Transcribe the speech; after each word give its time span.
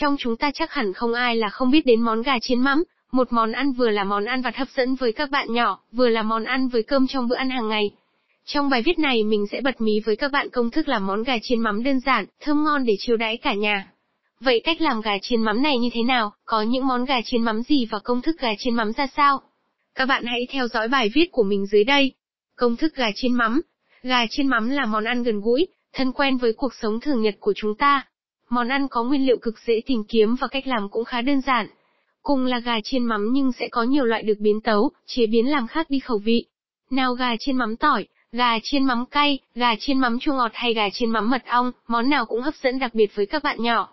Trong 0.00 0.16
chúng 0.18 0.36
ta 0.36 0.50
chắc 0.54 0.72
hẳn 0.72 0.92
không 0.92 1.14
ai 1.14 1.36
là 1.36 1.48
không 1.48 1.70
biết 1.70 1.86
đến 1.86 2.00
món 2.00 2.22
gà 2.22 2.38
chiên 2.38 2.60
mắm, 2.60 2.84
một 3.12 3.32
món 3.32 3.52
ăn 3.52 3.72
vừa 3.72 3.90
là 3.90 4.04
món 4.04 4.24
ăn 4.24 4.42
vặt 4.42 4.56
hấp 4.56 4.68
dẫn 4.68 4.94
với 4.94 5.12
các 5.12 5.30
bạn 5.30 5.52
nhỏ, 5.52 5.80
vừa 5.92 6.08
là 6.08 6.22
món 6.22 6.44
ăn 6.44 6.68
với 6.68 6.82
cơm 6.82 7.06
trong 7.06 7.28
bữa 7.28 7.36
ăn 7.36 7.50
hàng 7.50 7.68
ngày. 7.68 7.90
Trong 8.44 8.70
bài 8.70 8.82
viết 8.82 8.98
này 8.98 9.24
mình 9.24 9.46
sẽ 9.52 9.60
bật 9.60 9.80
mí 9.80 10.00
với 10.00 10.16
các 10.16 10.32
bạn 10.32 10.48
công 10.50 10.70
thức 10.70 10.88
làm 10.88 11.06
món 11.06 11.22
gà 11.22 11.34
chiên 11.42 11.60
mắm 11.60 11.82
đơn 11.82 12.00
giản, 12.00 12.26
thơm 12.40 12.64
ngon 12.64 12.84
để 12.84 12.96
chiêu 12.98 13.16
đãi 13.16 13.36
cả 13.36 13.54
nhà. 13.54 13.88
Vậy 14.40 14.60
cách 14.64 14.80
làm 14.80 15.00
gà 15.00 15.18
chiên 15.22 15.42
mắm 15.42 15.62
này 15.62 15.78
như 15.78 15.88
thế 15.92 16.02
nào, 16.02 16.32
có 16.44 16.62
những 16.62 16.86
món 16.86 17.04
gà 17.04 17.20
chiên 17.24 17.42
mắm 17.42 17.62
gì 17.62 17.86
và 17.90 17.98
công 17.98 18.22
thức 18.22 18.36
gà 18.40 18.50
chiên 18.58 18.74
mắm 18.74 18.92
ra 18.92 19.06
sao? 19.16 19.40
Các 19.94 20.06
bạn 20.06 20.24
hãy 20.24 20.46
theo 20.50 20.68
dõi 20.68 20.88
bài 20.88 21.10
viết 21.14 21.32
của 21.32 21.42
mình 21.42 21.66
dưới 21.66 21.84
đây. 21.84 22.12
Công 22.56 22.76
thức 22.76 22.94
gà 22.94 23.10
chiên 23.14 23.32
mắm. 23.32 23.60
Gà 24.02 24.26
chiên 24.30 24.46
mắm 24.46 24.70
là 24.70 24.84
món 24.84 25.04
ăn 25.04 25.22
gần 25.22 25.40
gũi, 25.40 25.66
thân 25.92 26.12
quen 26.12 26.36
với 26.36 26.52
cuộc 26.52 26.74
sống 26.74 27.00
thường 27.00 27.22
nhật 27.22 27.34
của 27.40 27.52
chúng 27.56 27.74
ta. 27.74 28.06
Món 28.50 28.68
ăn 28.68 28.88
có 28.88 29.02
nguyên 29.02 29.26
liệu 29.26 29.38
cực 29.42 29.58
dễ 29.66 29.80
tìm 29.86 30.04
kiếm 30.08 30.36
và 30.40 30.48
cách 30.48 30.66
làm 30.66 30.88
cũng 30.88 31.04
khá 31.04 31.20
đơn 31.20 31.40
giản. 31.40 31.66
Cùng 32.22 32.44
là 32.44 32.58
gà 32.58 32.80
chiên 32.84 33.04
mắm 33.04 33.28
nhưng 33.32 33.52
sẽ 33.52 33.68
có 33.68 33.82
nhiều 33.82 34.04
loại 34.04 34.22
được 34.22 34.38
biến 34.38 34.60
tấu, 34.60 34.90
chế 35.06 35.26
biến 35.26 35.50
làm 35.50 35.66
khác 35.66 35.90
đi 35.90 35.98
khẩu 35.98 36.18
vị. 36.18 36.44
Nào 36.90 37.14
gà 37.14 37.36
chiên 37.36 37.56
mắm 37.56 37.76
tỏi, 37.76 38.06
gà 38.32 38.58
chiên 38.62 38.84
mắm 38.84 39.04
cay, 39.06 39.38
gà 39.54 39.74
chiên 39.78 39.98
mắm 39.98 40.18
chua 40.18 40.32
ngọt 40.32 40.50
hay 40.54 40.74
gà 40.74 40.90
chiên 40.90 41.10
mắm 41.10 41.30
mật 41.30 41.42
ong, 41.46 41.72
món 41.88 42.10
nào 42.10 42.26
cũng 42.26 42.40
hấp 42.40 42.54
dẫn 42.54 42.78
đặc 42.78 42.94
biệt 42.94 43.14
với 43.14 43.26
các 43.26 43.42
bạn 43.42 43.62
nhỏ. 43.62 43.88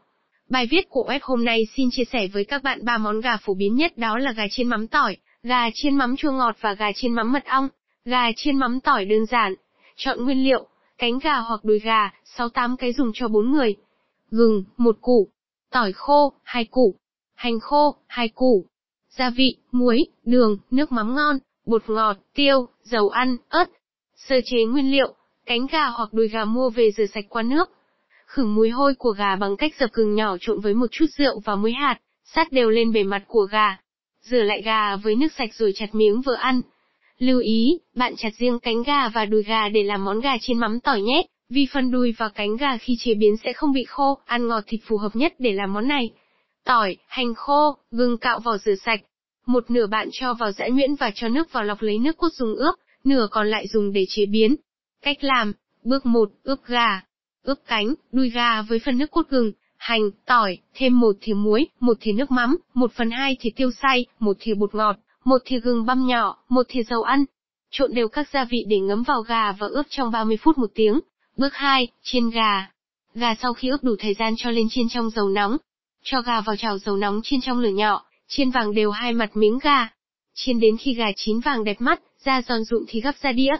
Bài 0.49 0.67
viết 0.71 0.89
của 0.89 1.05
web 1.09 1.19
hôm 1.21 1.45
nay 1.45 1.67
xin 1.75 1.89
chia 1.91 2.03
sẻ 2.11 2.27
với 2.27 2.45
các 2.45 2.63
bạn 2.63 2.85
ba 2.85 2.97
món 2.97 3.21
gà 3.21 3.37
phổ 3.37 3.53
biến 3.53 3.75
nhất 3.75 3.97
đó 3.97 4.17
là 4.17 4.31
gà 4.31 4.43
chiên 4.51 4.67
mắm 4.67 4.87
tỏi, 4.87 5.17
gà 5.43 5.69
chiên 5.73 5.95
mắm 5.95 6.15
chua 6.15 6.31
ngọt 6.31 6.55
và 6.61 6.73
gà 6.73 6.91
chiên 6.91 7.13
mắm 7.13 7.31
mật 7.31 7.45
ong. 7.45 7.69
Gà 8.05 8.31
chiên 8.35 8.57
mắm 8.57 8.79
tỏi 8.79 9.05
đơn 9.05 9.25
giản. 9.25 9.55
Chọn 9.95 10.25
nguyên 10.25 10.43
liệu, 10.43 10.67
cánh 10.97 11.19
gà 11.19 11.37
hoặc 11.37 11.63
đùi 11.63 11.79
gà, 11.79 12.09
6-8 12.37 12.75
cái 12.75 12.93
dùng 12.93 13.11
cho 13.13 13.27
4 13.27 13.51
người. 13.51 13.75
Gừng, 14.35 14.63
một 14.77 14.97
củ. 15.01 15.27
Tỏi 15.71 15.91
khô, 15.91 16.33
hai 16.43 16.65
củ. 16.65 16.95
Hành 17.35 17.59
khô, 17.59 17.95
hai 18.07 18.29
củ. 18.29 18.65
Gia 19.09 19.29
vị, 19.29 19.55
muối, 19.71 20.05
đường, 20.25 20.57
nước 20.71 20.91
mắm 20.91 21.15
ngon, 21.15 21.37
bột 21.65 21.83
ngọt, 21.87 22.17
tiêu, 22.33 22.67
dầu 22.83 23.09
ăn, 23.09 23.37
ớt. 23.49 23.69
Sơ 24.15 24.35
chế 24.45 24.63
nguyên 24.65 24.91
liệu, 24.91 25.13
cánh 25.45 25.67
gà 25.71 25.87
hoặc 25.87 26.13
đùi 26.13 26.27
gà 26.27 26.45
mua 26.45 26.69
về 26.69 26.91
rửa 26.91 27.05
sạch 27.05 27.25
qua 27.29 27.41
nước. 27.41 27.69
Khử 28.25 28.45
mùi 28.45 28.69
hôi 28.69 28.95
của 28.95 29.11
gà 29.11 29.35
bằng 29.35 29.57
cách 29.57 29.71
dập 29.79 29.89
gừng 29.93 30.15
nhỏ 30.15 30.37
trộn 30.39 30.59
với 30.59 30.73
một 30.73 30.87
chút 30.91 31.05
rượu 31.17 31.39
và 31.45 31.55
muối 31.55 31.73
hạt, 31.73 31.99
sát 32.23 32.51
đều 32.51 32.69
lên 32.69 32.91
bề 32.91 33.03
mặt 33.03 33.23
của 33.27 33.47
gà. 33.51 33.77
Rửa 34.21 34.43
lại 34.43 34.61
gà 34.61 34.95
với 34.95 35.15
nước 35.15 35.33
sạch 35.37 35.53
rồi 35.53 35.71
chặt 35.75 35.95
miếng 35.95 36.21
vừa 36.21 36.35
ăn. 36.35 36.61
Lưu 37.19 37.39
ý, 37.39 37.79
bạn 37.95 38.13
chặt 38.17 38.33
riêng 38.37 38.59
cánh 38.59 38.83
gà 38.83 39.09
và 39.09 39.25
đùi 39.25 39.43
gà 39.43 39.69
để 39.69 39.83
làm 39.83 40.05
món 40.05 40.19
gà 40.19 40.37
chiên 40.41 40.57
mắm 40.57 40.79
tỏi 40.79 41.01
nhé, 41.01 41.27
vì 41.53 41.67
phần 41.73 41.91
đùi 41.91 42.13
và 42.17 42.29
cánh 42.29 42.57
gà 42.57 42.77
khi 42.77 42.95
chế 42.99 43.13
biến 43.13 43.37
sẽ 43.43 43.53
không 43.53 43.73
bị 43.73 43.83
khô, 43.83 44.17
ăn 44.25 44.47
ngọt 44.47 44.63
thịt 44.67 44.79
phù 44.83 44.97
hợp 44.97 45.15
nhất 45.15 45.33
để 45.39 45.53
làm 45.53 45.73
món 45.73 45.87
này. 45.87 46.09
Tỏi, 46.65 46.97
hành 47.07 47.33
khô, 47.33 47.77
gừng 47.91 48.17
cạo 48.17 48.39
vỏ 48.39 48.57
rửa 48.57 48.75
sạch. 48.75 49.01
Một 49.45 49.71
nửa 49.71 49.87
bạn 49.87 50.09
cho 50.11 50.33
vào 50.33 50.51
giã 50.51 50.67
nhuyễn 50.67 50.95
và 50.95 51.11
cho 51.15 51.27
nước 51.27 51.53
vào 51.53 51.63
lọc 51.63 51.81
lấy 51.81 51.97
nước 51.97 52.17
cốt 52.17 52.29
dùng 52.33 52.55
ướp, 52.55 52.75
nửa 53.03 53.27
còn 53.31 53.47
lại 53.47 53.67
dùng 53.67 53.93
để 53.93 54.05
chế 54.09 54.25
biến. 54.25 54.55
Cách 55.01 55.17
làm, 55.23 55.53
bước 55.83 56.05
1, 56.05 56.29
ướp 56.43 56.59
gà. 56.65 57.01
Ướp 57.43 57.57
cánh, 57.67 57.93
đùi 58.11 58.29
gà 58.29 58.61
với 58.61 58.79
phần 58.79 58.97
nước 58.97 59.11
cốt 59.11 59.29
gừng, 59.29 59.51
hành, 59.77 60.01
tỏi, 60.25 60.57
thêm 60.73 60.99
một 60.99 61.15
thìa 61.21 61.33
muối, 61.33 61.67
một 61.79 61.97
thìa 62.01 62.11
nước 62.11 62.31
mắm, 62.31 62.57
một 62.73 62.91
phần 62.93 63.11
hai 63.11 63.37
thìa 63.39 63.49
tiêu 63.55 63.71
xay, 63.81 64.05
một 64.19 64.37
thìa 64.39 64.53
bột 64.53 64.75
ngọt, 64.75 64.95
một 65.23 65.41
thìa 65.45 65.59
gừng 65.59 65.85
băm 65.85 66.07
nhỏ, 66.07 66.37
một 66.49 66.65
thìa 66.69 66.83
dầu 66.83 67.01
ăn. 67.01 67.25
Trộn 67.71 67.93
đều 67.93 68.07
các 68.07 68.29
gia 68.33 68.45
vị 68.45 68.65
để 68.67 68.79
ngấm 68.79 69.03
vào 69.03 69.21
gà 69.21 69.51
và 69.51 69.67
ướp 69.67 69.85
trong 69.89 70.11
30 70.11 70.37
phút 70.37 70.57
một 70.57 70.71
tiếng. 70.75 70.99
Bước 71.37 71.53
2, 71.53 71.87
chiên 72.03 72.29
gà. 72.29 72.71
Gà 73.15 73.35
sau 73.35 73.53
khi 73.53 73.69
ướp 73.69 73.83
đủ 73.83 73.95
thời 73.99 74.13
gian 74.13 74.33
cho 74.37 74.51
lên 74.51 74.67
chiên 74.69 74.89
trong 74.89 75.09
dầu 75.09 75.29
nóng. 75.29 75.57
Cho 76.03 76.21
gà 76.21 76.41
vào 76.41 76.55
chảo 76.55 76.77
dầu 76.77 76.97
nóng 76.97 77.21
chiên 77.23 77.41
trong 77.41 77.59
lửa 77.59 77.69
nhỏ, 77.69 78.05
chiên 78.27 78.51
vàng 78.51 78.73
đều 78.73 78.91
hai 78.91 79.13
mặt 79.13 79.37
miếng 79.37 79.59
gà. 79.59 79.87
Chiên 80.33 80.59
đến 80.59 80.77
khi 80.77 80.93
gà 80.93 81.05
chín 81.15 81.39
vàng 81.39 81.63
đẹp 81.63 81.81
mắt, 81.81 82.01
da 82.19 82.41
giòn 82.41 82.63
rụm 82.63 82.85
thì 82.87 83.01
gấp 83.01 83.15
ra 83.21 83.31
đĩa. 83.31 83.51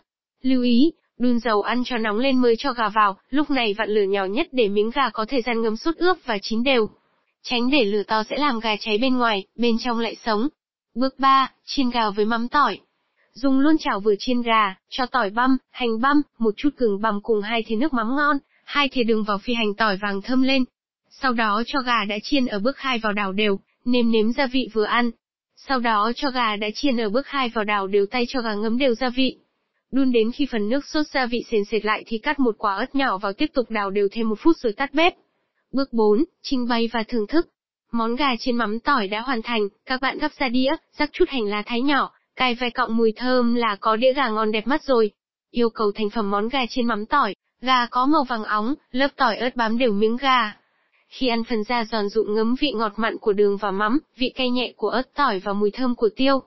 Lưu 0.41 0.63
ý, 0.63 0.91
đun 1.17 1.39
dầu 1.39 1.61
ăn 1.61 1.83
cho 1.85 1.97
nóng 1.97 2.19
lên 2.19 2.41
mới 2.41 2.55
cho 2.57 2.73
gà 2.73 2.89
vào, 2.89 3.17
lúc 3.29 3.49
này 3.51 3.73
vặn 3.73 3.89
lửa 3.89 4.03
nhỏ 4.03 4.25
nhất 4.25 4.47
để 4.51 4.67
miếng 4.67 4.89
gà 4.89 5.09
có 5.09 5.25
thời 5.25 5.41
gian 5.41 5.61
ngấm 5.61 5.77
sút 5.77 5.97
ướp 5.97 6.17
và 6.25 6.37
chín 6.41 6.63
đều. 6.63 6.89
Tránh 7.43 7.69
để 7.69 7.85
lửa 7.85 8.03
to 8.07 8.23
sẽ 8.29 8.37
làm 8.37 8.59
gà 8.59 8.75
cháy 8.75 8.97
bên 8.97 9.17
ngoài, 9.17 9.45
bên 9.55 9.77
trong 9.79 9.99
lại 9.99 10.15
sống. 10.25 10.47
Bước 10.95 11.19
3, 11.19 11.51
chiên 11.65 11.89
gà 11.89 12.09
với 12.09 12.25
mắm 12.25 12.47
tỏi. 12.47 12.79
Dùng 13.33 13.59
luôn 13.59 13.77
chảo 13.77 13.99
vừa 13.99 14.15
chiên 14.19 14.41
gà, 14.41 14.75
cho 14.89 15.05
tỏi 15.05 15.29
băm, 15.29 15.57
hành 15.71 16.01
băm, 16.01 16.21
một 16.37 16.53
chút 16.57 16.69
gừng 16.77 17.01
băm 17.01 17.21
cùng 17.21 17.41
hai 17.41 17.63
thìa 17.63 17.75
nước 17.75 17.93
mắm 17.93 18.15
ngon, 18.15 18.37
hai 18.63 18.89
thìa 18.89 19.03
đường 19.03 19.23
vào 19.23 19.37
phi 19.37 19.53
hành 19.53 19.73
tỏi 19.73 19.97
vàng 19.97 20.21
thơm 20.21 20.41
lên. 20.41 20.63
Sau 21.09 21.33
đó 21.33 21.63
cho 21.65 21.79
gà 21.81 22.05
đã 22.05 22.15
chiên 22.23 22.45
ở 22.45 22.59
bước 22.59 22.77
hai 22.77 22.99
vào 22.99 23.13
đảo 23.13 23.33
đều, 23.33 23.59
nêm 23.85 24.11
nếm 24.11 24.31
gia 24.31 24.47
vị 24.47 24.69
vừa 24.73 24.83
ăn. 24.83 25.11
Sau 25.55 25.79
đó 25.79 26.11
cho 26.15 26.31
gà 26.31 26.55
đã 26.55 26.67
chiên 26.75 26.97
ở 26.97 27.09
bước 27.09 27.27
hai 27.27 27.49
vào 27.49 27.63
đảo 27.63 27.87
đều 27.87 28.05
tay 28.05 28.25
cho 28.27 28.41
gà 28.41 28.53
ngấm 28.53 28.77
đều 28.77 28.95
gia 28.95 29.09
vị. 29.09 29.37
Đun 29.91 30.11
đến 30.11 30.31
khi 30.31 30.47
phần 30.51 30.69
nước 30.69 30.85
sốt 30.85 31.07
gia 31.07 31.25
vị 31.25 31.43
sền 31.51 31.65
sệt 31.65 31.85
lại 31.85 32.03
thì 32.07 32.17
cắt 32.17 32.39
một 32.39 32.55
quả 32.57 32.75
ớt 32.75 32.95
nhỏ 32.95 33.17
vào 33.17 33.33
tiếp 33.33 33.51
tục 33.53 33.71
đảo 33.71 33.89
đều 33.89 34.07
thêm 34.11 34.29
một 34.29 34.39
phút 34.39 34.57
rồi 34.57 34.73
tắt 34.73 34.93
bếp. 34.93 35.13
Bước 35.71 35.93
4, 35.93 36.23
trình 36.41 36.67
bày 36.67 36.89
và 36.93 37.03
thưởng 37.03 37.27
thức. 37.27 37.47
Món 37.91 38.15
gà 38.15 38.35
chiên 38.35 38.55
mắm 38.55 38.79
tỏi 38.79 39.07
đã 39.07 39.21
hoàn 39.21 39.41
thành, 39.41 39.67
các 39.85 40.01
bạn 40.01 40.17
gắp 40.17 40.31
ra 40.39 40.49
đĩa, 40.49 40.75
rắc 40.97 41.09
chút 41.13 41.29
hành 41.29 41.45
lá 41.45 41.63
thái 41.65 41.81
nhỏ, 41.81 42.11
cài 42.35 42.55
vài 42.55 42.71
cọng 42.71 42.97
mùi 42.97 43.13
thơm 43.15 43.55
là 43.55 43.75
có 43.79 43.95
đĩa 43.95 44.13
gà 44.13 44.29
ngon 44.29 44.51
đẹp 44.51 44.67
mắt 44.67 44.83
rồi. 44.83 45.11
Yêu 45.51 45.69
cầu 45.69 45.91
thành 45.95 46.09
phẩm 46.09 46.31
món 46.31 46.49
gà 46.49 46.65
trên 46.69 46.87
mắm 46.87 47.05
tỏi, 47.05 47.35
gà 47.61 47.85
có 47.85 48.05
màu 48.05 48.23
vàng 48.23 48.43
óng, 48.43 48.73
lớp 48.91 49.07
tỏi 49.15 49.37
ớt 49.37 49.55
bám 49.55 49.77
đều 49.77 49.93
miếng 49.93 50.17
gà. 50.17 50.57
Khi 51.09 51.27
ăn 51.27 51.43
phần 51.43 51.63
da 51.63 51.85
giòn 51.85 52.09
rụm 52.09 52.35
ngấm 52.35 52.55
vị 52.59 52.71
ngọt 52.75 52.93
mặn 52.95 53.17
của 53.17 53.33
đường 53.33 53.57
và 53.57 53.71
mắm, 53.71 53.99
vị 54.17 54.31
cay 54.35 54.49
nhẹ 54.49 54.73
của 54.77 54.89
ớt 54.89 55.13
tỏi 55.15 55.39
và 55.39 55.53
mùi 55.53 55.71
thơm 55.71 55.95
của 55.95 56.09
tiêu. 56.15 56.39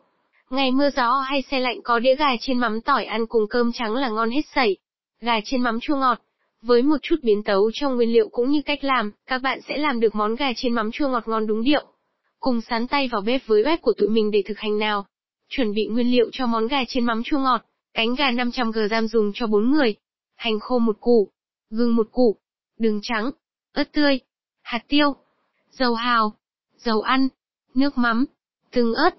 Ngày 0.50 0.70
mưa 0.70 0.90
gió 0.90 1.20
hay 1.20 1.42
xe 1.42 1.60
lạnh 1.60 1.82
có 1.82 1.98
đĩa 1.98 2.14
gà 2.14 2.36
trên 2.40 2.58
mắm 2.58 2.80
tỏi 2.80 3.04
ăn 3.04 3.26
cùng 3.26 3.48
cơm 3.50 3.72
trắng 3.72 3.94
là 3.94 4.08
ngon 4.08 4.30
hết 4.30 4.42
sảy. 4.54 4.76
Gà 5.20 5.40
trên 5.44 5.62
mắm 5.62 5.80
chua 5.80 5.96
ngọt. 5.96 6.18
Với 6.62 6.82
một 6.82 6.96
chút 7.02 7.16
biến 7.22 7.42
tấu 7.42 7.70
trong 7.74 7.96
nguyên 7.96 8.12
liệu 8.12 8.28
cũng 8.28 8.50
như 8.50 8.62
cách 8.62 8.84
làm, 8.84 9.12
các 9.26 9.38
bạn 9.38 9.60
sẽ 9.68 9.76
làm 9.76 10.00
được 10.00 10.14
món 10.14 10.34
gà 10.34 10.52
trên 10.56 10.72
mắm 10.72 10.90
chua 10.92 11.08
ngọt 11.08 11.28
ngon 11.28 11.46
đúng 11.46 11.62
điệu. 11.62 11.84
Cùng 12.40 12.60
sán 12.60 12.86
tay 12.86 13.08
vào 13.08 13.20
bếp 13.20 13.46
với 13.46 13.62
web 13.62 13.76
của 13.82 13.92
tụi 13.92 14.08
mình 14.08 14.30
để 14.30 14.42
thực 14.46 14.58
hành 14.58 14.78
nào. 14.78 15.06
Chuẩn 15.48 15.74
bị 15.74 15.86
nguyên 15.86 16.10
liệu 16.10 16.30
cho 16.32 16.46
món 16.46 16.68
gà 16.68 16.84
chiên 16.88 17.04
mắm 17.04 17.22
chua 17.22 17.38
ngọt. 17.38 17.64
Cánh 17.94 18.14
gà 18.14 18.30
500g 18.30 19.06
dùng 19.06 19.32
cho 19.34 19.46
4 19.46 19.70
người. 19.70 19.94
Hành 20.34 20.60
khô 20.60 20.78
một 20.78 20.96
củ. 21.00 21.32
Gừng 21.70 21.96
một 21.96 22.08
củ. 22.12 22.36
Đường 22.78 23.00
trắng. 23.02 23.30
ớt 23.72 23.92
tươi. 23.92 24.20
Hạt 24.62 24.84
tiêu. 24.88 25.16
Dầu 25.70 25.94
hào. 25.94 26.32
Dầu 26.76 27.00
ăn. 27.00 27.28
Nước 27.74 27.98
mắm. 27.98 28.24
Tương 28.70 28.94
ớt 28.94 29.14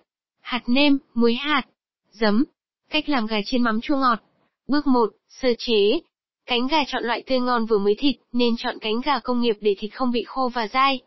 hạt 0.48 0.64
nêm, 0.68 0.98
muối 1.14 1.34
hạt, 1.34 1.64
giấm. 2.12 2.44
Cách 2.90 3.10
làm 3.10 3.26
gà 3.26 3.38
chiên 3.46 3.64
mắm 3.64 3.82
chua 3.82 3.98
ngọt. 3.98 4.20
Bước 4.68 4.88
1, 4.88 5.10
sơ 5.30 5.50
chế. 5.58 6.00
Cánh 6.46 6.68
gà 6.68 6.84
chọn 6.88 7.04
loại 7.04 7.24
tươi 7.28 7.40
ngon 7.40 7.66
vừa 7.66 7.78
mới 7.78 7.96
thịt, 7.98 8.16
nên 8.32 8.58
chọn 8.58 8.78
cánh 8.82 9.02
gà 9.06 9.20
công 9.20 9.42
nghiệp 9.42 9.58
để 9.62 9.76
thịt 9.80 9.94
không 9.94 10.12
bị 10.12 10.24
khô 10.28 10.50
và 10.54 10.68
dai. 10.68 11.00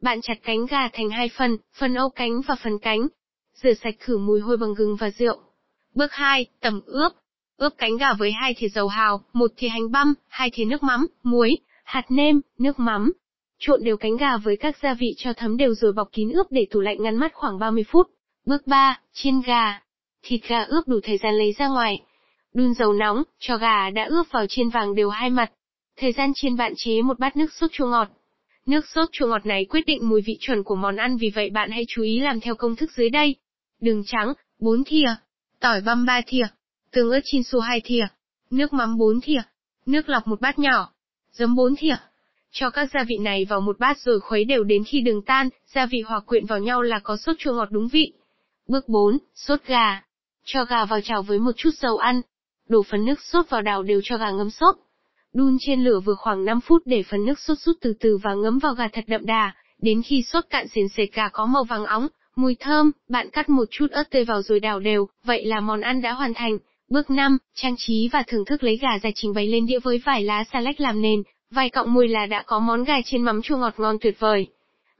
Bạn 0.00 0.20
chặt 0.20 0.34
cánh 0.42 0.66
gà 0.66 0.88
thành 0.92 1.10
hai 1.10 1.30
phần, 1.36 1.56
phần 1.78 1.94
âu 1.94 2.08
cánh 2.10 2.40
và 2.46 2.54
phần 2.62 2.78
cánh. 2.78 3.08
Rửa 3.54 3.74
sạch 3.74 3.94
khử 3.98 4.18
mùi 4.18 4.40
hôi 4.40 4.56
bằng 4.56 4.74
gừng 4.74 4.96
và 4.96 5.10
rượu. 5.10 5.38
Bước 5.94 6.12
2, 6.12 6.46
tẩm 6.60 6.80
ướp. 6.86 7.12
Ướp 7.56 7.72
cánh 7.78 7.96
gà 7.96 8.12
với 8.12 8.32
hai 8.32 8.54
thìa 8.54 8.68
dầu 8.68 8.88
hào, 8.88 9.24
một 9.32 9.50
thìa 9.56 9.68
hành 9.68 9.90
băm, 9.90 10.14
hai 10.28 10.50
thìa 10.50 10.64
nước 10.64 10.82
mắm, 10.82 11.06
muối, 11.22 11.56
hạt 11.84 12.04
nêm, 12.08 12.40
nước 12.58 12.78
mắm. 12.78 13.12
Trộn 13.58 13.84
đều 13.84 13.96
cánh 13.96 14.16
gà 14.16 14.36
với 14.36 14.56
các 14.56 14.76
gia 14.82 14.94
vị 14.94 15.14
cho 15.16 15.32
thấm 15.32 15.56
đều 15.56 15.74
rồi 15.74 15.92
bọc 15.92 16.12
kín 16.12 16.30
ướp 16.30 16.46
để 16.50 16.66
tủ 16.70 16.80
lạnh 16.80 17.02
ngăn 17.02 17.16
mát 17.16 17.32
khoảng 17.34 17.58
30 17.58 17.84
phút. 17.88 18.10
Bước 18.46 18.66
3, 18.66 19.00
chiên 19.12 19.40
gà. 19.40 19.82
Thịt 20.22 20.40
gà 20.48 20.62
ướp 20.62 20.88
đủ 20.88 21.00
thời 21.02 21.18
gian 21.18 21.34
lấy 21.34 21.52
ra 21.58 21.68
ngoài. 21.68 22.02
Đun 22.54 22.74
dầu 22.74 22.92
nóng, 22.92 23.22
cho 23.38 23.56
gà 23.56 23.90
đã 23.90 24.04
ướp 24.04 24.26
vào 24.30 24.46
chiên 24.46 24.68
vàng 24.68 24.94
đều 24.94 25.10
hai 25.10 25.30
mặt. 25.30 25.52
Thời 25.96 26.12
gian 26.12 26.32
chiên 26.34 26.56
bạn 26.56 26.72
chế 26.76 27.02
một 27.02 27.18
bát 27.18 27.36
nước 27.36 27.52
sốt 27.52 27.72
chua 27.72 27.86
ngọt. 27.86 28.08
Nước 28.66 28.88
sốt 28.94 29.08
chua 29.12 29.26
ngọt 29.26 29.46
này 29.46 29.64
quyết 29.64 29.86
định 29.86 30.08
mùi 30.08 30.22
vị 30.22 30.36
chuẩn 30.40 30.62
của 30.62 30.74
món 30.74 30.96
ăn 30.96 31.16
vì 31.16 31.30
vậy 31.34 31.50
bạn 31.50 31.70
hãy 31.70 31.84
chú 31.88 32.02
ý 32.02 32.20
làm 32.20 32.40
theo 32.40 32.54
công 32.54 32.76
thức 32.76 32.90
dưới 32.96 33.10
đây. 33.10 33.36
Đường 33.80 34.02
trắng, 34.06 34.32
4 34.58 34.84
thìa. 34.84 35.14
Tỏi 35.60 35.80
băm 35.80 36.06
3 36.06 36.20
thìa. 36.26 36.46
Tương 36.90 37.10
ớt 37.10 37.20
chin 37.24 37.42
su 37.42 37.60
2 37.60 37.80
thìa. 37.84 38.06
Nước 38.50 38.72
mắm 38.72 38.98
4 38.98 39.20
thìa. 39.20 39.42
Nước 39.86 40.08
lọc 40.08 40.26
một 40.26 40.40
bát 40.40 40.58
nhỏ. 40.58 40.92
Giấm 41.32 41.54
4 41.54 41.76
thìa. 41.76 41.96
Cho 42.50 42.70
các 42.70 42.90
gia 42.94 43.04
vị 43.04 43.18
này 43.18 43.44
vào 43.44 43.60
một 43.60 43.78
bát 43.78 43.98
rồi 43.98 44.20
khuấy 44.20 44.44
đều 44.44 44.64
đến 44.64 44.84
khi 44.84 45.00
đường 45.00 45.22
tan, 45.22 45.48
gia 45.66 45.86
vị 45.86 46.00
hòa 46.00 46.20
quyện 46.20 46.46
vào 46.46 46.58
nhau 46.58 46.82
là 46.82 46.98
có 46.98 47.16
sốt 47.16 47.36
chua 47.38 47.52
ngọt 47.52 47.68
đúng 47.70 47.88
vị. 47.88 48.12
Bước 48.68 48.88
4, 48.88 49.18
sốt 49.34 49.60
gà. 49.66 50.02
Cho 50.44 50.64
gà 50.64 50.84
vào 50.84 51.00
chảo 51.00 51.22
với 51.22 51.38
một 51.38 51.52
chút 51.56 51.70
dầu 51.78 51.96
ăn. 51.96 52.20
Đổ 52.68 52.82
phần 52.82 53.04
nước 53.04 53.20
sốt 53.20 53.50
vào 53.50 53.62
đảo 53.62 53.82
đều 53.82 54.00
cho 54.04 54.16
gà 54.16 54.30
ngấm 54.30 54.50
sốt. 54.50 54.76
Đun 55.34 55.56
trên 55.60 55.84
lửa 55.84 56.00
vừa 56.00 56.14
khoảng 56.14 56.44
5 56.44 56.60
phút 56.60 56.82
để 56.84 57.02
phần 57.02 57.24
nước 57.24 57.40
sốt 57.40 57.58
rút 57.58 57.76
từ 57.80 57.94
từ 58.00 58.18
và 58.22 58.34
ngấm 58.34 58.58
vào 58.58 58.74
gà 58.74 58.88
thật 58.88 59.04
đậm 59.06 59.26
đà, 59.26 59.52
đến 59.82 60.02
khi 60.02 60.22
sốt 60.22 60.44
cạn 60.50 60.66
sền 60.68 60.88
sệt 60.88 61.12
gà 61.14 61.28
có 61.28 61.46
màu 61.46 61.64
vàng 61.64 61.84
óng, 61.84 62.08
mùi 62.36 62.56
thơm, 62.60 62.90
bạn 63.08 63.30
cắt 63.30 63.48
một 63.48 63.64
chút 63.70 63.86
ớt 63.90 64.10
tươi 64.10 64.24
vào 64.24 64.42
rồi 64.42 64.60
đảo 64.60 64.80
đều, 64.80 65.08
vậy 65.24 65.44
là 65.44 65.60
món 65.60 65.80
ăn 65.80 66.02
đã 66.02 66.12
hoàn 66.12 66.34
thành. 66.34 66.58
Bước 66.88 67.10
5, 67.10 67.38
trang 67.54 67.74
trí 67.78 68.08
và 68.12 68.22
thưởng 68.26 68.44
thức 68.44 68.64
lấy 68.64 68.76
gà 68.76 68.98
ra 69.02 69.10
trình 69.14 69.34
bày 69.34 69.46
lên 69.46 69.66
đĩa 69.66 69.78
với 69.78 69.98
vài 70.04 70.22
lá 70.22 70.44
xà 70.52 70.60
lách 70.60 70.80
làm 70.80 71.02
nền, 71.02 71.22
vài 71.50 71.70
cọng 71.70 71.94
mùi 71.94 72.08
là 72.08 72.26
đã 72.26 72.42
có 72.46 72.58
món 72.58 72.84
gà 72.84 73.00
trên 73.04 73.22
mắm 73.22 73.42
chua 73.42 73.56
ngọt 73.56 73.74
ngon 73.76 73.98
tuyệt 74.00 74.20
vời. 74.20 74.46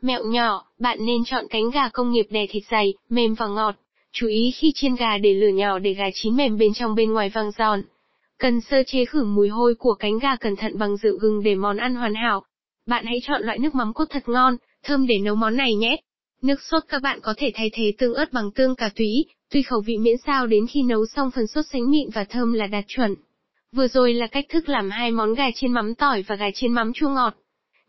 Mẹo 0.02 0.24
nhỏ, 0.24 0.64
bạn 0.78 0.98
nên 1.06 1.24
chọn 1.24 1.44
cánh 1.50 1.70
gà 1.70 1.88
công 1.88 2.12
nghiệp 2.12 2.26
đè 2.30 2.46
thịt 2.50 2.62
dày, 2.70 2.94
mềm 3.08 3.34
và 3.34 3.46
ngọt. 3.46 3.74
Chú 4.12 4.26
ý 4.26 4.50
khi 4.50 4.72
chiên 4.74 4.94
gà 4.94 5.18
để 5.18 5.34
lửa 5.34 5.48
nhỏ 5.48 5.78
để 5.78 5.94
gà 5.94 6.06
chín 6.14 6.36
mềm 6.36 6.58
bên 6.58 6.74
trong 6.74 6.94
bên 6.94 7.12
ngoài 7.12 7.28
vàng 7.28 7.50
giòn. 7.50 7.82
Cần 8.42 8.60
sơ 8.60 8.82
chế 8.86 9.04
khử 9.04 9.24
mùi 9.24 9.48
hôi 9.48 9.74
của 9.74 9.94
cánh 9.94 10.18
gà 10.18 10.36
cẩn 10.36 10.56
thận 10.56 10.78
bằng 10.78 10.96
rượu 10.96 11.16
gừng 11.16 11.42
để 11.42 11.54
món 11.54 11.76
ăn 11.76 11.94
hoàn 11.94 12.14
hảo. 12.14 12.42
Bạn 12.86 13.04
hãy 13.06 13.16
chọn 13.22 13.42
loại 13.42 13.58
nước 13.58 13.74
mắm 13.74 13.92
cốt 13.92 14.04
thật 14.10 14.22
ngon, 14.28 14.56
thơm 14.84 15.06
để 15.06 15.18
nấu 15.18 15.34
món 15.34 15.56
này 15.56 15.74
nhé. 15.74 15.96
Nước 16.42 16.62
sốt 16.62 16.82
các 16.88 17.02
bạn 17.02 17.20
có 17.22 17.34
thể 17.36 17.50
thay 17.54 17.70
thế 17.72 17.92
tương 17.98 18.14
ớt 18.14 18.32
bằng 18.32 18.50
tương 18.50 18.76
cà 18.76 18.90
túy, 18.96 19.24
tùy 19.50 19.62
khẩu 19.62 19.80
vị 19.80 19.98
miễn 19.98 20.16
sao 20.26 20.46
đến 20.46 20.66
khi 20.66 20.82
nấu 20.82 21.06
xong 21.06 21.30
phần 21.30 21.46
sốt 21.46 21.64
sánh 21.72 21.90
mịn 21.90 22.10
và 22.14 22.24
thơm 22.24 22.52
là 22.52 22.66
đạt 22.66 22.84
chuẩn. 22.88 23.14
Vừa 23.72 23.88
rồi 23.88 24.14
là 24.14 24.26
cách 24.26 24.46
thức 24.48 24.68
làm 24.68 24.90
hai 24.90 25.10
món 25.10 25.34
gà 25.34 25.50
chiên 25.54 25.72
mắm 25.72 25.94
tỏi 25.94 26.24
và 26.26 26.36
gà 26.36 26.50
chiên 26.54 26.72
mắm 26.72 26.92
chua 26.92 27.08
ngọt. 27.08 27.34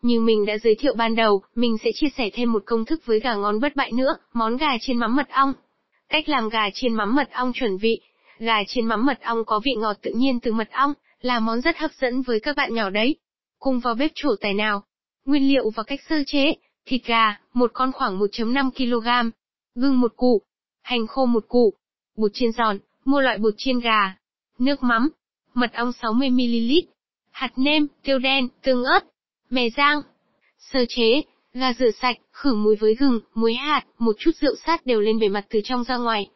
Như 0.02 0.20
mình 0.20 0.46
đã 0.46 0.58
giới 0.58 0.76
thiệu 0.76 0.94
ban 0.98 1.16
đầu, 1.16 1.42
mình 1.56 1.78
sẽ 1.84 1.92
chia 1.94 2.10
sẻ 2.18 2.30
thêm 2.34 2.52
một 2.52 2.64
công 2.66 2.86
thức 2.86 3.06
với 3.06 3.20
gà 3.20 3.34
ngon 3.36 3.60
bất 3.60 3.76
bại 3.76 3.92
nữa, 3.92 4.16
món 4.34 4.58
gà 4.58 4.78
chiên 4.82 4.98
mắm 4.98 5.16
mật 5.16 5.30
ong. 5.30 5.54
Cách 6.10 6.30
làm 6.30 6.50
gà 6.50 6.70
chiên 6.74 6.94
mắm 6.94 7.16
mật 7.16 7.32
ong 7.32 7.54
chuẩn 7.54 7.78
vị. 7.78 8.00
Gà 8.40 8.64
chiên 8.68 8.86
mắm 8.86 9.06
mật 9.06 9.22
ong 9.22 9.46
có 9.46 9.60
vị 9.64 9.76
ngọt 9.78 9.98
tự 10.02 10.12
nhiên 10.16 10.40
từ 10.40 10.54
mật 10.54 10.72
ong, 10.72 10.94
là 11.22 11.40
món 11.40 11.62
rất 11.62 11.78
hấp 11.78 11.92
dẫn 11.94 12.22
với 12.22 12.40
các 12.40 12.56
bạn 12.56 12.74
nhỏ 12.74 12.90
đấy. 12.90 13.16
Cùng 13.60 13.80
vào 13.80 13.96
bếp 13.96 14.12
chủ 14.16 14.30
tài 14.42 14.54
nào. 14.54 14.84
Nguyên 15.26 15.48
liệu 15.48 15.70
và 15.70 15.84
cách 15.84 16.00
sơ 16.10 16.16
chế. 16.28 16.54
Thịt 16.86 17.02
gà, 17.06 17.40
một 17.54 17.72
con 17.74 17.92
khoảng 17.92 18.20
1.5 18.20 18.72
kg. 18.72 19.30
Gừng 19.76 20.00
một 20.00 20.14
củ. 20.16 20.42
Hành 20.82 21.08
khô 21.08 21.26
một 21.26 21.46
củ. 21.48 21.74
Bột 22.18 22.32
chiên 22.34 22.52
giòn, 22.52 22.78
mua 23.06 23.22
loại 23.22 23.38
bột 23.38 23.54
chiên 23.58 23.80
gà. 23.80 24.16
Nước 24.60 24.84
mắm. 24.84 25.10
Mật 25.54 25.74
ong 25.74 25.92
60ml. 26.02 26.82
Hạt 27.32 27.52
nêm, 27.56 27.88
tiêu 28.04 28.20
đen, 28.20 28.48
tương 28.62 28.84
ớt. 28.84 29.00
Mè 29.50 29.70
rang. 29.78 30.02
Sơ 30.60 30.86
chế. 30.90 31.22
Gà 31.54 31.74
rửa 31.74 31.92
sạch, 31.92 32.18
khử 32.32 32.54
mùi 32.54 32.76
với 32.76 32.96
gừng, 32.96 33.20
muối 33.34 33.54
hạt, 33.54 33.86
một 34.00 34.16
chút 34.20 34.32
rượu 34.42 34.56
sát 34.66 34.86
đều 34.86 35.02
lên 35.02 35.20
bề 35.20 35.30
mặt 35.30 35.46
từ 35.50 35.62
trong 35.64 35.84
ra 35.84 35.98
ngoài. 35.98 36.30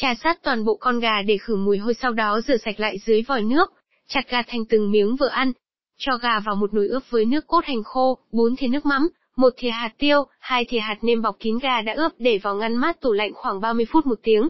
Trà 0.00 0.14
sát 0.14 0.42
toàn 0.42 0.64
bộ 0.64 0.76
con 0.80 1.00
gà 1.00 1.22
để 1.22 1.38
khử 1.38 1.56
mùi 1.56 1.78
hôi 1.78 1.94
sau 1.94 2.12
đó 2.12 2.40
rửa 2.40 2.56
sạch 2.56 2.80
lại 2.80 2.98
dưới 3.06 3.22
vòi 3.22 3.42
nước. 3.42 3.72
Chặt 4.08 4.30
gà 4.30 4.42
thành 4.42 4.64
từng 4.68 4.90
miếng 4.90 5.16
vừa 5.16 5.28
ăn. 5.28 5.52
Cho 5.98 6.16
gà 6.16 6.40
vào 6.40 6.56
một 6.56 6.74
nồi 6.74 6.88
ướp 6.88 7.02
với 7.10 7.24
nước 7.24 7.46
cốt 7.46 7.64
hành 7.64 7.82
khô, 7.84 8.18
4 8.32 8.56
thìa 8.56 8.66
nước 8.68 8.86
mắm, 8.86 9.08
một 9.36 9.54
thìa 9.56 9.70
hạt 9.70 9.92
tiêu, 9.98 10.24
hai 10.38 10.64
thìa 10.64 10.78
hạt 10.78 10.96
nêm 11.02 11.22
bọc 11.22 11.36
kín 11.38 11.58
gà 11.58 11.80
đã 11.80 11.92
ướp 11.92 12.12
để 12.18 12.38
vào 12.38 12.56
ngăn 12.56 12.76
mát 12.76 13.00
tủ 13.00 13.12
lạnh 13.12 13.32
khoảng 13.34 13.60
30 13.60 13.86
phút 13.92 14.06
một 14.06 14.18
tiếng. 14.22 14.48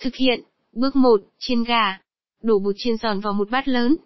Thực 0.00 0.14
hiện, 0.14 0.40
bước 0.72 0.96
1, 0.96 1.20
chiên 1.38 1.64
gà. 1.64 1.98
Đổ 2.42 2.58
bột 2.58 2.74
chiên 2.78 2.96
giòn 2.96 3.20
vào 3.20 3.32
một 3.32 3.50
bát 3.50 3.68
lớn. 3.68 3.96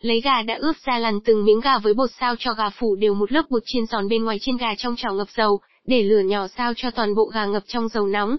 Lấy 0.00 0.20
gà 0.20 0.42
đã 0.42 0.54
ướp 0.60 0.76
ra 0.76 0.98
lằn 0.98 1.20
từng 1.24 1.44
miếng 1.44 1.60
gà 1.60 1.78
với 1.78 1.94
bột 1.94 2.10
sao 2.20 2.34
cho 2.38 2.54
gà 2.54 2.70
phủ 2.70 2.96
đều 2.96 3.14
một 3.14 3.32
lớp 3.32 3.42
bột 3.50 3.62
chiên 3.66 3.86
giòn 3.86 4.08
bên 4.08 4.24
ngoài 4.24 4.38
chiên 4.40 4.56
gà 4.56 4.74
trong 4.78 4.96
chảo 4.96 5.14
ngập 5.14 5.28
dầu, 5.30 5.60
để 5.86 6.02
lửa 6.02 6.20
nhỏ 6.20 6.46
sao 6.48 6.72
cho 6.76 6.90
toàn 6.90 7.14
bộ 7.14 7.24
gà 7.34 7.46
ngập 7.46 7.62
trong 7.66 7.88
dầu 7.88 8.06
nóng. 8.06 8.36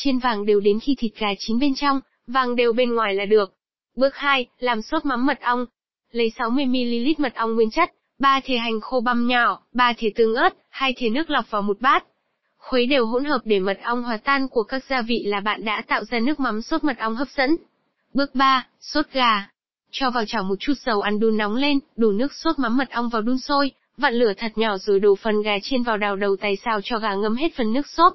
Chiên 0.00 0.18
vàng 0.18 0.46
đều 0.46 0.60
đến 0.60 0.80
khi 0.80 0.94
thịt 0.98 1.12
gà 1.18 1.28
chín 1.38 1.58
bên 1.58 1.74
trong, 1.74 2.00
vàng 2.26 2.56
đều 2.56 2.72
bên 2.72 2.94
ngoài 2.94 3.14
là 3.14 3.24
được. 3.24 3.54
Bước 3.96 4.16
2, 4.16 4.46
làm 4.58 4.82
sốt 4.82 5.04
mắm 5.04 5.26
mật 5.26 5.40
ong. 5.40 5.66
Lấy 6.12 6.32
60ml 6.36 7.14
mật 7.18 7.34
ong 7.34 7.54
nguyên 7.54 7.70
chất, 7.70 7.90
3 8.18 8.40
thìa 8.44 8.56
hành 8.56 8.80
khô 8.80 9.00
băm 9.00 9.26
nhỏ, 9.26 9.60
3 9.72 9.92
thìa 9.92 10.08
tương 10.14 10.34
ớt, 10.34 10.54
2 10.70 10.94
thìa 10.96 11.08
nước 11.08 11.30
lọc 11.30 11.50
vào 11.50 11.62
một 11.62 11.80
bát. 11.80 12.04
Khuấy 12.58 12.86
đều 12.86 13.06
hỗn 13.06 13.24
hợp 13.24 13.40
để 13.44 13.60
mật 13.60 13.78
ong 13.82 14.02
hòa 14.02 14.16
tan 14.16 14.48
của 14.48 14.62
các 14.62 14.84
gia 14.84 15.02
vị 15.02 15.22
là 15.26 15.40
bạn 15.40 15.64
đã 15.64 15.82
tạo 15.86 16.04
ra 16.04 16.18
nước 16.18 16.40
mắm 16.40 16.62
sốt 16.62 16.84
mật 16.84 16.98
ong 16.98 17.16
hấp 17.16 17.28
dẫn. 17.28 17.56
Bước 18.14 18.34
3, 18.34 18.66
sốt 18.80 19.06
gà. 19.12 19.48
Cho 19.90 20.10
vào 20.10 20.24
chảo 20.26 20.42
một 20.42 20.56
chút 20.60 20.74
dầu 20.86 21.00
ăn 21.00 21.20
đun 21.20 21.36
nóng 21.36 21.54
lên, 21.54 21.78
đổ 21.96 22.12
nước 22.12 22.32
sốt 22.34 22.58
mắm 22.58 22.76
mật 22.76 22.90
ong 22.90 23.08
vào 23.08 23.22
đun 23.22 23.38
sôi, 23.38 23.70
vặn 23.96 24.14
lửa 24.14 24.32
thật 24.36 24.52
nhỏ 24.58 24.78
rồi 24.78 25.00
đổ 25.00 25.14
phần 25.14 25.42
gà 25.42 25.58
chiên 25.62 25.82
vào 25.82 25.96
đào 25.96 26.16
đầu 26.16 26.36
tay 26.36 26.56
xào 26.56 26.80
cho 26.84 26.98
gà 26.98 27.14
ngấm 27.14 27.36
hết 27.36 27.54
phần 27.56 27.72
nước 27.72 27.86
sốt. 27.86 28.12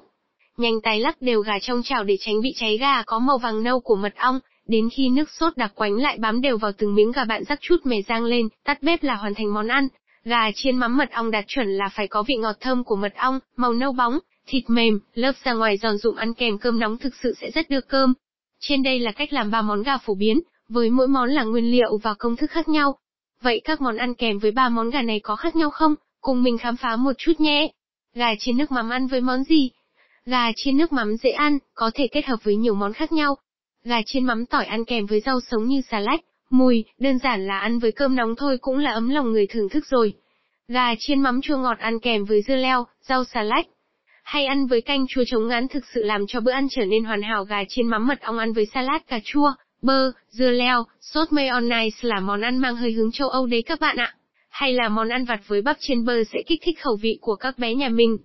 Nhanh 0.56 0.80
tay 0.80 1.00
lắc 1.00 1.22
đều 1.22 1.40
gà 1.40 1.58
trong 1.58 1.82
chảo 1.82 2.04
để 2.04 2.16
tránh 2.20 2.40
bị 2.40 2.52
cháy 2.56 2.78
gà 2.78 3.02
có 3.02 3.18
màu 3.18 3.38
vàng 3.38 3.62
nâu 3.62 3.80
của 3.80 3.96
mật 3.96 4.14
ong, 4.16 4.40
đến 4.66 4.88
khi 4.90 5.08
nước 5.08 5.30
sốt 5.30 5.56
đặc 5.56 5.72
quánh 5.74 5.96
lại 5.96 6.18
bám 6.18 6.40
đều 6.40 6.58
vào 6.58 6.72
từng 6.78 6.94
miếng 6.94 7.12
gà 7.12 7.24
bạn 7.24 7.44
rắc 7.44 7.58
chút 7.60 7.76
mè 7.84 7.96
rang 8.08 8.24
lên, 8.24 8.48
tắt 8.64 8.82
bếp 8.82 9.02
là 9.02 9.14
hoàn 9.14 9.34
thành 9.34 9.54
món 9.54 9.68
ăn. 9.68 9.88
Gà 10.24 10.50
chiên 10.54 10.76
mắm 10.76 10.96
mật 10.96 11.10
ong 11.10 11.30
đạt 11.30 11.44
chuẩn 11.48 11.68
là 11.68 11.88
phải 11.88 12.08
có 12.08 12.22
vị 12.22 12.34
ngọt 12.36 12.56
thơm 12.60 12.84
của 12.84 12.96
mật 12.96 13.14
ong, 13.16 13.40
màu 13.56 13.72
nâu 13.72 13.92
bóng, 13.92 14.18
thịt 14.46 14.64
mềm, 14.68 15.00
lớp 15.14 15.32
ra 15.44 15.52
ngoài 15.52 15.76
giòn 15.76 15.98
rụm 15.98 16.16
ăn 16.16 16.34
kèm 16.34 16.58
cơm 16.58 16.78
nóng 16.78 16.98
thực 16.98 17.14
sự 17.22 17.34
sẽ 17.40 17.50
rất 17.50 17.70
đưa 17.70 17.80
cơm. 17.80 18.14
Trên 18.60 18.82
đây 18.82 18.98
là 18.98 19.12
cách 19.12 19.32
làm 19.32 19.50
ba 19.50 19.62
món 19.62 19.82
gà 19.82 19.98
phổ 19.98 20.14
biến, 20.14 20.40
với 20.68 20.90
mỗi 20.90 21.08
món 21.08 21.30
là 21.30 21.44
nguyên 21.44 21.70
liệu 21.70 21.98
và 22.02 22.14
công 22.14 22.36
thức 22.36 22.50
khác 22.50 22.68
nhau. 22.68 22.98
Vậy 23.42 23.60
các 23.64 23.80
món 23.80 23.96
ăn 23.96 24.14
kèm 24.14 24.38
với 24.38 24.50
ba 24.50 24.68
món 24.68 24.90
gà 24.90 25.02
này 25.02 25.20
có 25.20 25.36
khác 25.36 25.56
nhau 25.56 25.70
không? 25.70 25.94
Cùng 26.20 26.42
mình 26.42 26.58
khám 26.58 26.76
phá 26.76 26.96
một 26.96 27.12
chút 27.18 27.32
nhé. 27.38 27.72
Gà 28.14 28.34
chiên 28.38 28.56
nước 28.56 28.72
mắm 28.72 28.90
ăn 28.90 29.06
với 29.06 29.20
món 29.20 29.44
gì? 29.44 29.70
Gà 30.26 30.52
chiên 30.56 30.76
nước 30.76 30.92
mắm 30.92 31.16
dễ 31.16 31.30
ăn, 31.30 31.58
có 31.74 31.90
thể 31.94 32.08
kết 32.08 32.26
hợp 32.26 32.36
với 32.44 32.56
nhiều 32.56 32.74
món 32.74 32.92
khác 32.92 33.12
nhau. 33.12 33.36
Gà 33.84 34.02
chiên 34.06 34.24
mắm 34.24 34.46
tỏi 34.46 34.64
ăn 34.64 34.84
kèm 34.84 35.06
với 35.06 35.20
rau 35.20 35.40
sống 35.50 35.64
như 35.64 35.80
xà 35.90 36.00
lách, 36.00 36.20
mùi, 36.50 36.84
đơn 36.98 37.18
giản 37.18 37.46
là 37.46 37.58
ăn 37.58 37.78
với 37.78 37.92
cơm 37.92 38.16
nóng 38.16 38.36
thôi 38.36 38.58
cũng 38.60 38.78
là 38.78 38.90
ấm 38.90 39.08
lòng 39.08 39.32
người 39.32 39.46
thưởng 39.46 39.68
thức 39.68 39.86
rồi. 39.86 40.14
Gà 40.68 40.94
chiên 40.98 41.20
mắm 41.20 41.40
chua 41.42 41.56
ngọt 41.56 41.78
ăn 41.78 41.98
kèm 42.00 42.24
với 42.24 42.42
dưa 42.42 42.56
leo, 42.56 42.86
rau 43.00 43.24
xà 43.24 43.42
lách. 43.42 43.66
Hay 44.22 44.46
ăn 44.46 44.66
với 44.66 44.80
canh 44.80 45.06
chua 45.08 45.24
chống 45.26 45.48
ngán 45.48 45.68
thực 45.68 45.84
sự 45.94 46.02
làm 46.02 46.26
cho 46.26 46.40
bữa 46.40 46.52
ăn 46.52 46.66
trở 46.70 46.84
nên 46.84 47.04
hoàn 47.04 47.22
hảo 47.22 47.44
gà 47.44 47.64
chiên 47.68 47.86
mắm 47.86 48.06
mật 48.06 48.20
ong 48.20 48.38
ăn 48.38 48.52
với 48.52 48.66
salad 48.66 49.02
cà 49.08 49.20
chua, 49.24 49.52
bơ, 49.82 50.12
dưa 50.30 50.50
leo, 50.50 50.84
sốt 51.00 51.32
mayonnaise 51.32 52.08
là 52.08 52.20
món 52.20 52.40
ăn 52.40 52.58
mang 52.58 52.76
hơi 52.76 52.92
hướng 52.92 53.12
châu 53.12 53.28
Âu 53.28 53.46
đấy 53.46 53.62
các 53.62 53.80
bạn 53.80 53.96
ạ. 53.96 54.14
Hay 54.48 54.72
là 54.72 54.88
món 54.88 55.08
ăn 55.08 55.24
vặt 55.24 55.40
với 55.46 55.62
bắp 55.62 55.76
chiên 55.80 56.04
bơ 56.04 56.24
sẽ 56.24 56.38
kích 56.46 56.60
thích 56.62 56.80
khẩu 56.80 56.96
vị 56.96 57.18
của 57.20 57.36
các 57.36 57.58
bé 57.58 57.74
nhà 57.74 57.88
mình. 57.88 58.18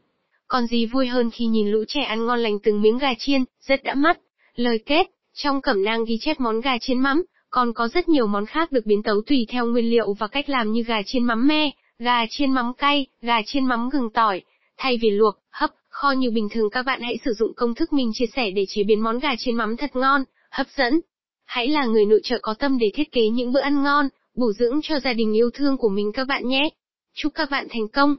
Còn 0.49 0.67
gì 0.67 0.85
vui 0.85 1.07
hơn 1.07 1.29
khi 1.31 1.45
nhìn 1.45 1.71
lũ 1.71 1.83
trẻ 1.87 2.01
ăn 2.01 2.25
ngon 2.25 2.39
lành 2.39 2.59
từng 2.63 2.81
miếng 2.81 2.97
gà 2.97 3.13
chiên, 3.19 3.43
rất 3.61 3.83
đã 3.83 3.93
mắt. 3.93 4.19
Lời 4.55 4.79
kết, 4.85 5.07
trong 5.33 5.61
cẩm 5.61 5.83
nang 5.83 6.05
ghi 6.05 6.17
chép 6.21 6.39
món 6.39 6.61
gà 6.61 6.77
chiên 6.77 6.99
mắm, 6.99 7.23
còn 7.49 7.73
có 7.73 7.87
rất 7.87 8.09
nhiều 8.09 8.27
món 8.27 8.45
khác 8.45 8.71
được 8.71 8.85
biến 8.85 9.03
tấu 9.03 9.21
tùy 9.27 9.45
theo 9.49 9.65
nguyên 9.65 9.89
liệu 9.89 10.13
và 10.13 10.27
cách 10.27 10.49
làm 10.49 10.71
như 10.71 10.83
gà 10.83 11.01
chiên 11.05 11.23
mắm 11.23 11.47
me, 11.47 11.71
gà 11.99 12.25
chiên 12.29 12.51
mắm 12.51 12.73
cay, 12.73 13.05
gà 13.21 13.41
chiên 13.45 13.65
mắm 13.65 13.89
gừng 13.89 14.09
tỏi. 14.13 14.41
Thay 14.77 14.97
vì 15.01 15.09
luộc, 15.09 15.35
hấp, 15.51 15.69
kho 15.89 16.11
như 16.11 16.31
bình 16.31 16.49
thường 16.51 16.69
các 16.69 16.83
bạn 16.83 17.01
hãy 17.01 17.17
sử 17.25 17.33
dụng 17.33 17.53
công 17.55 17.75
thức 17.75 17.93
mình 17.93 18.11
chia 18.13 18.27
sẻ 18.35 18.51
để 18.51 18.65
chế 18.67 18.83
biến 18.83 18.99
món 18.99 19.19
gà 19.19 19.35
chiên 19.37 19.55
mắm 19.55 19.77
thật 19.77 19.95
ngon, 19.95 20.23
hấp 20.51 20.67
dẫn. 20.77 20.99
Hãy 21.45 21.67
là 21.67 21.85
người 21.85 22.05
nội 22.05 22.19
trợ 22.23 22.39
có 22.41 22.53
tâm 22.53 22.77
để 22.77 22.91
thiết 22.93 23.11
kế 23.11 23.27
những 23.27 23.53
bữa 23.53 23.61
ăn 23.61 23.83
ngon, 23.83 24.07
bổ 24.35 24.51
dưỡng 24.59 24.79
cho 24.83 24.99
gia 24.99 25.13
đình 25.13 25.37
yêu 25.37 25.49
thương 25.53 25.77
của 25.77 25.89
mình 25.89 26.11
các 26.11 26.27
bạn 26.27 26.47
nhé. 26.47 26.69
Chúc 27.13 27.33
các 27.35 27.49
bạn 27.49 27.67
thành 27.69 27.87
công! 27.87 28.15